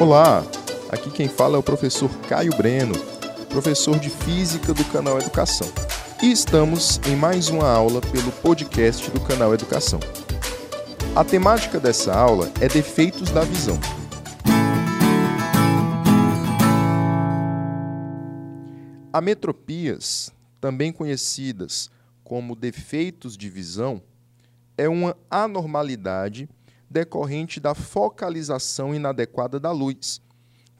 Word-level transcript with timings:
Olá, 0.00 0.42
aqui 0.88 1.10
quem 1.10 1.28
fala 1.28 1.56
é 1.56 1.58
o 1.58 1.62
professor 1.62 2.08
Caio 2.20 2.56
Breno, 2.56 2.94
professor 3.50 3.98
de 3.98 4.08
Física 4.08 4.72
do 4.72 4.82
canal 4.86 5.18
Educação. 5.18 5.70
E 6.22 6.32
estamos 6.32 6.98
em 7.06 7.14
mais 7.14 7.50
uma 7.50 7.68
aula 7.68 8.00
pelo 8.00 8.32
podcast 8.32 9.10
do 9.10 9.20
canal 9.20 9.52
Educação. 9.52 10.00
A 11.14 11.22
temática 11.22 11.78
dessa 11.78 12.14
aula 12.14 12.50
é 12.62 12.66
defeitos 12.66 13.30
da 13.30 13.44
visão. 13.44 13.78
Ametropias, 19.12 20.32
também 20.62 20.94
conhecidas 20.94 21.90
como 22.24 22.56
defeitos 22.56 23.36
de 23.36 23.50
visão, 23.50 24.00
é 24.78 24.88
uma 24.88 25.14
anormalidade 25.30 26.48
decorrente 26.90 27.60
da 27.60 27.72
focalização 27.72 28.92
inadequada 28.92 29.60
da 29.60 29.70
luz, 29.70 30.20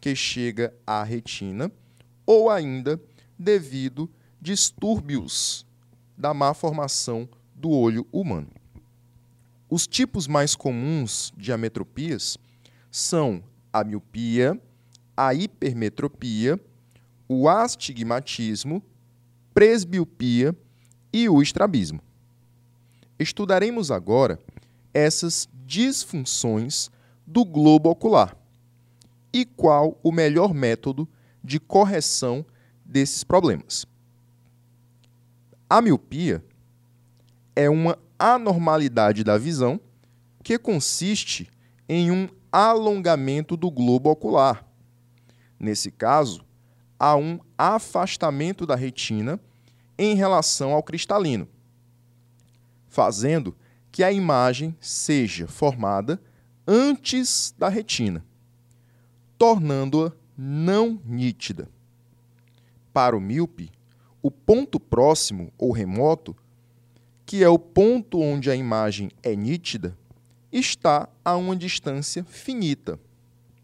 que 0.00 0.16
chega 0.16 0.74
à 0.84 1.04
retina, 1.04 1.70
ou 2.26 2.50
ainda 2.50 3.00
devido 3.38 4.10
distúrbios 4.40 5.64
da 6.18 6.34
má 6.34 6.52
formação 6.52 7.28
do 7.54 7.70
olho 7.70 8.06
humano. 8.10 8.50
Os 9.68 9.86
tipos 9.86 10.26
mais 10.26 10.56
comuns 10.56 11.32
de 11.36 11.52
ametropias 11.52 12.36
são 12.90 13.42
a 13.72 13.84
miopia, 13.84 14.60
a 15.16 15.32
hipermetropia, 15.32 16.58
o 17.28 17.48
astigmatismo, 17.48 18.82
presbiopia 19.54 20.56
e 21.12 21.28
o 21.28 21.40
estrabismo. 21.40 22.00
Estudaremos 23.18 23.90
agora 23.90 24.40
essas 24.92 25.48
disfunções 25.64 26.90
do 27.26 27.44
globo 27.44 27.90
ocular 27.90 28.36
e 29.32 29.44
qual 29.44 29.98
o 30.02 30.10
melhor 30.10 30.52
método 30.52 31.08
de 31.42 31.60
correção 31.60 32.44
desses 32.84 33.22
problemas. 33.22 33.86
A 35.68 35.80
miopia 35.80 36.44
é 37.54 37.70
uma 37.70 37.96
anormalidade 38.18 39.22
da 39.22 39.38
visão 39.38 39.80
que 40.42 40.58
consiste 40.58 41.48
em 41.88 42.10
um 42.10 42.28
alongamento 42.50 43.56
do 43.56 43.70
globo 43.70 44.10
ocular. 44.10 44.66
Nesse 45.58 45.90
caso, 45.90 46.44
há 46.98 47.16
um 47.16 47.38
afastamento 47.56 48.66
da 48.66 48.74
retina 48.74 49.38
em 49.96 50.14
relação 50.14 50.72
ao 50.72 50.82
cristalino, 50.82 51.46
fazendo 52.88 53.54
que 53.90 54.04
a 54.04 54.12
imagem 54.12 54.76
seja 54.80 55.46
formada 55.46 56.20
antes 56.66 57.54
da 57.58 57.68
retina, 57.68 58.24
tornando-a 59.36 60.12
não 60.36 61.00
nítida. 61.04 61.68
Para 62.92 63.16
o 63.16 63.20
míope, 63.20 63.70
o 64.22 64.30
ponto 64.30 64.78
próximo 64.78 65.52
ou 65.58 65.72
remoto, 65.72 66.36
que 67.24 67.42
é 67.42 67.48
o 67.48 67.58
ponto 67.58 68.20
onde 68.20 68.50
a 68.50 68.56
imagem 68.56 69.10
é 69.22 69.34
nítida, 69.34 69.96
está 70.52 71.08
a 71.24 71.36
uma 71.36 71.54
distância 71.56 72.24
finita, 72.24 72.98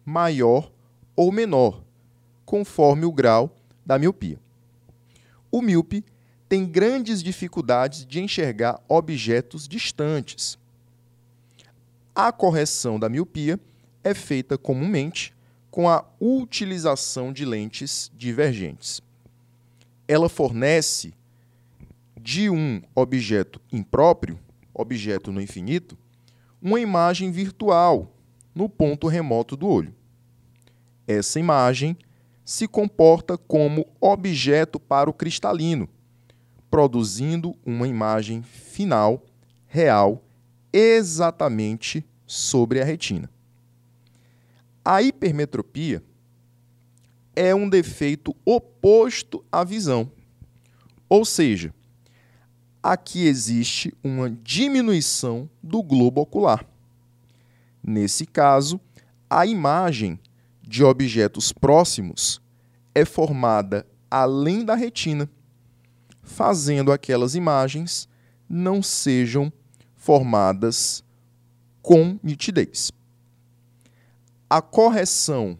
maior 0.04 0.70
ou 1.14 1.32
menor, 1.32 1.82
conforme 2.44 3.04
o 3.04 3.12
grau 3.12 3.54
da 3.84 3.98
miopia. 3.98 4.38
O 5.50 5.60
míope 5.62 6.04
tem 6.48 6.64
grandes 6.64 7.22
dificuldades 7.22 8.06
de 8.06 8.20
enxergar 8.20 8.80
objetos 8.88 9.66
distantes. 9.66 10.58
A 12.14 12.30
correção 12.32 12.98
da 12.98 13.08
miopia 13.08 13.58
é 14.02 14.14
feita 14.14 14.56
comumente 14.56 15.34
com 15.70 15.88
a 15.88 16.04
utilização 16.20 17.32
de 17.32 17.44
lentes 17.44 18.10
divergentes. 18.16 19.02
Ela 20.08 20.28
fornece 20.28 21.12
de 22.20 22.48
um 22.48 22.80
objeto 22.94 23.60
impróprio, 23.72 24.38
objeto 24.72 25.30
no 25.30 25.40
infinito, 25.40 25.98
uma 26.62 26.80
imagem 26.80 27.30
virtual 27.30 28.12
no 28.54 28.68
ponto 28.68 29.06
remoto 29.06 29.56
do 29.56 29.68
olho. 29.68 29.94
Essa 31.06 31.38
imagem 31.38 31.96
se 32.44 32.66
comporta 32.66 33.36
como 33.36 33.86
objeto 34.00 34.80
para 34.80 35.10
o 35.10 35.12
cristalino, 35.12 35.88
produzindo 36.76 37.56
uma 37.64 37.88
imagem 37.88 38.42
final, 38.42 39.24
real, 39.66 40.22
exatamente 40.70 42.04
sobre 42.26 42.82
a 42.82 42.84
retina. 42.84 43.30
A 44.84 45.00
hipermetropia 45.00 46.04
é 47.34 47.54
um 47.54 47.66
defeito 47.66 48.36
oposto 48.44 49.42
à 49.50 49.64
visão, 49.64 50.12
ou 51.08 51.24
seja, 51.24 51.72
aqui 52.82 53.26
existe 53.26 53.94
uma 54.04 54.28
diminuição 54.28 55.48
do 55.62 55.82
globo 55.82 56.20
ocular. 56.20 56.62
Nesse 57.82 58.26
caso, 58.26 58.78
a 59.30 59.46
imagem 59.46 60.20
de 60.60 60.84
objetos 60.84 61.52
próximos 61.52 62.38
é 62.94 63.06
formada 63.06 63.86
além 64.10 64.62
da 64.62 64.74
retina 64.74 65.26
fazendo 66.26 66.92
aquelas 66.92 67.34
imagens 67.34 68.08
não 68.48 68.82
sejam 68.82 69.50
formadas 69.94 71.02
com 71.80 72.18
nitidez. 72.22 72.92
A 74.50 74.60
correção 74.60 75.58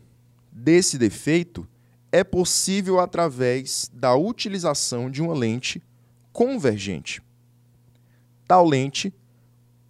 desse 0.52 0.98
defeito 0.98 1.66
é 2.12 2.22
possível 2.22 3.00
através 3.00 3.90
da 3.92 4.14
utilização 4.14 5.10
de 5.10 5.22
uma 5.22 5.34
lente 5.34 5.82
convergente. 6.32 7.22
Tal 8.46 8.66
lente 8.66 9.12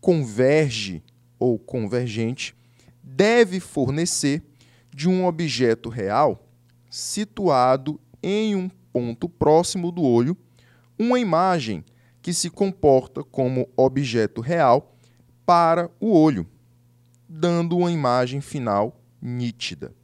converge 0.00 1.02
ou 1.38 1.58
convergente 1.58 2.54
deve 3.02 3.60
fornecer 3.60 4.42
de 4.94 5.08
um 5.08 5.26
objeto 5.26 5.88
real 5.88 6.48
situado 6.88 8.00
em 8.22 8.54
um 8.56 8.68
ponto 8.92 9.28
próximo 9.28 9.92
do 9.92 10.02
olho 10.02 10.36
uma 10.98 11.18
imagem 11.18 11.84
que 12.22 12.32
se 12.32 12.50
comporta 12.50 13.22
como 13.22 13.68
objeto 13.76 14.40
real 14.40 14.96
para 15.44 15.90
o 16.00 16.12
olho, 16.12 16.46
dando 17.28 17.76
uma 17.76 17.92
imagem 17.92 18.40
final 18.40 19.00
nítida. 19.20 19.94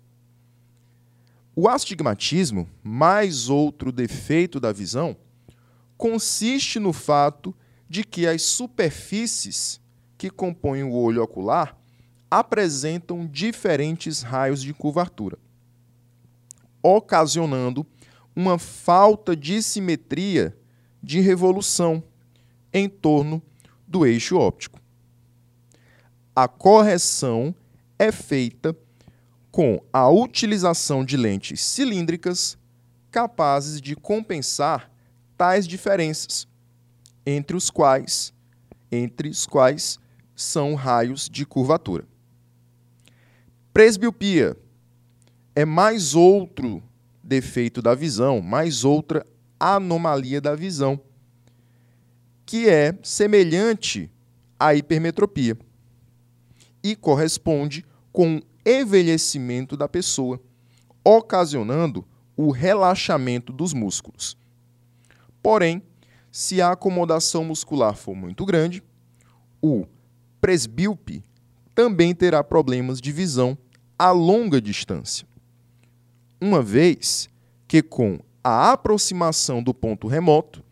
O 1.54 1.68
astigmatismo, 1.68 2.68
mais 2.82 3.48
outro 3.48 3.92
defeito 3.92 4.60
da 4.60 4.72
visão, 4.72 5.16
consiste 5.96 6.78
no 6.78 6.92
fato 6.92 7.54
de 7.88 8.04
que 8.04 8.26
as 8.26 8.42
superfícies 8.42 9.80
que 10.16 10.30
compõem 10.30 10.82
o 10.82 10.92
olho 10.92 11.22
ocular 11.22 11.76
apresentam 12.30 13.26
diferentes 13.26 14.22
raios 14.22 14.62
de 14.62 14.72
curvatura, 14.72 15.38
ocasionando 16.82 17.86
uma 18.34 18.58
falta 18.58 19.36
de 19.36 19.62
simetria 19.62 20.56
de 21.02 21.20
revolução 21.20 22.02
em 22.72 22.88
torno 22.88 23.42
do 23.86 24.06
eixo 24.06 24.36
óptico. 24.36 24.80
A 26.34 26.48
correção 26.48 27.54
é 27.98 28.10
feita 28.10 28.76
com 29.50 29.82
a 29.92 30.08
utilização 30.08 31.04
de 31.04 31.16
lentes 31.16 31.60
cilíndricas 31.60 32.56
capazes 33.10 33.80
de 33.80 33.94
compensar 33.94 34.90
tais 35.36 35.66
diferenças, 35.66 36.48
entre 37.26 37.54
os 37.54 37.68
quais, 37.68 38.32
entre 38.90 39.28
os 39.28 39.44
quais 39.44 40.00
são 40.34 40.74
raios 40.74 41.28
de 41.28 41.44
curvatura. 41.44 42.06
Presbiopia 43.74 44.56
é 45.54 45.64
mais 45.64 46.14
outro 46.14 46.82
defeito 47.22 47.82
da 47.82 47.94
visão, 47.94 48.40
mais 48.40 48.84
outra 48.84 49.26
anomalia 49.62 50.40
da 50.40 50.56
visão, 50.56 51.00
que 52.44 52.68
é 52.68 52.98
semelhante 53.02 54.10
à 54.58 54.74
hipermetropia 54.74 55.56
e 56.82 56.96
corresponde 56.96 57.84
com 58.12 58.38
o 58.38 58.42
envelhecimento 58.66 59.76
da 59.76 59.88
pessoa, 59.88 60.40
ocasionando 61.04 62.04
o 62.36 62.50
relaxamento 62.50 63.52
dos 63.52 63.72
músculos. 63.72 64.36
Porém, 65.40 65.80
se 66.30 66.60
a 66.60 66.72
acomodação 66.72 67.44
muscular 67.44 67.94
for 67.94 68.16
muito 68.16 68.44
grande, 68.44 68.82
o 69.60 69.86
presbíope 70.40 71.24
também 71.72 72.12
terá 72.14 72.42
problemas 72.42 73.00
de 73.00 73.12
visão 73.12 73.56
a 73.96 74.10
longa 74.10 74.60
distância. 74.60 75.26
Uma 76.40 76.60
vez 76.60 77.30
que 77.68 77.80
com 77.80 78.18
a 78.42 78.72
aproximação 78.72 79.62
do 79.62 79.72
ponto 79.72 80.08
remoto, 80.08 80.64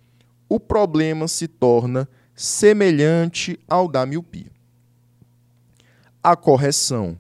o 0.48 0.58
problema 0.58 1.28
se 1.28 1.46
torna 1.46 2.08
semelhante 2.34 3.58
ao 3.68 3.86
da 3.86 4.04
miopia. 4.04 4.50
A 6.22 6.34
correção, 6.34 7.18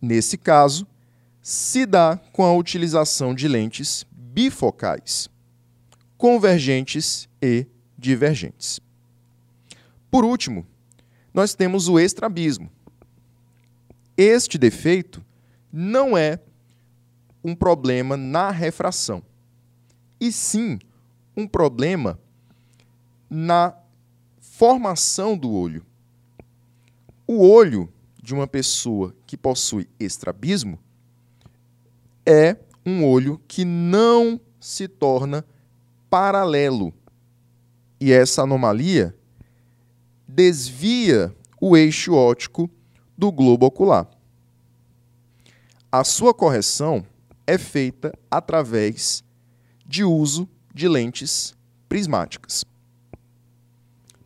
nesse 0.00 0.36
caso, 0.36 0.86
se 1.40 1.86
dá 1.86 2.18
com 2.32 2.44
a 2.44 2.52
utilização 2.52 3.34
de 3.34 3.46
lentes 3.46 4.04
bifocais, 4.10 5.30
convergentes 6.16 7.28
e 7.40 7.66
divergentes. 7.96 8.80
Por 10.10 10.24
último, 10.24 10.66
nós 11.32 11.54
temos 11.54 11.88
o 11.88 11.98
estrabismo. 11.98 12.70
Este 14.16 14.58
defeito 14.58 15.24
não 15.72 16.18
é 16.18 16.40
um 17.44 17.54
problema 17.54 18.16
na 18.16 18.50
refração, 18.50 19.22
e 20.20 20.32
sim 20.32 20.78
um 21.36 21.46
problema 21.46 22.18
na 23.30 23.74
formação 24.40 25.36
do 25.36 25.52
olho. 25.52 25.84
O 27.26 27.46
olho 27.46 27.92
de 28.20 28.34
uma 28.34 28.46
pessoa 28.46 29.14
que 29.26 29.36
possui 29.36 29.88
estrabismo 30.00 30.78
é 32.26 32.56
um 32.84 33.04
olho 33.04 33.40
que 33.46 33.64
não 33.64 34.40
se 34.58 34.88
torna 34.88 35.44
paralelo. 36.10 36.92
E 38.00 38.12
essa 38.12 38.42
anomalia 38.42 39.14
desvia 40.26 41.34
o 41.60 41.76
eixo 41.76 42.14
óptico 42.14 42.70
do 43.16 43.30
globo 43.32 43.66
ocular. 43.66 44.08
A 45.90 46.04
sua 46.04 46.34
correção 46.34 47.04
é 47.46 47.56
feita 47.56 48.12
através 48.30 49.24
de 49.88 50.04
uso 50.04 50.46
de 50.74 50.86
lentes 50.86 51.54
prismáticas. 51.88 52.64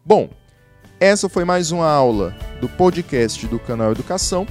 Bom, 0.04 0.28
essa 0.98 1.28
foi 1.28 1.44
mais 1.44 1.70
uma 1.70 1.88
aula 1.88 2.36
do 2.60 2.68
podcast 2.68 3.46
do 3.46 3.60
canal 3.60 3.92
Educação 3.92 4.44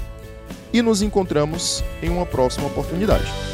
e 0.71 0.81
nos 0.81 1.01
encontramos 1.01 1.83
em 2.01 2.09
uma 2.09 2.25
próxima 2.25 2.67
oportunidade. 2.67 3.50